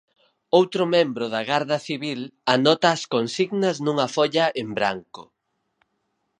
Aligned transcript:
Outro 0.59 0.83
membro 0.95 1.25
da 1.33 1.41
Garda 1.51 1.77
Civil 1.87 2.19
anota 2.55 2.87
as 2.95 3.03
consignas 3.13 3.75
nunha 3.85 4.07
folla 4.15 4.45
en 4.61 4.67
branco. 4.77 5.23